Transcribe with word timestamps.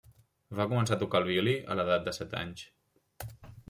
Va 0.59 0.65
començar 0.71 0.95
a 0.97 1.03
tocar 1.03 1.21
el 1.21 1.29
violí 1.29 1.55
a 1.75 1.79
l'edat 1.79 2.11
de 2.11 2.19
set 2.23 2.37
anys. 2.45 2.69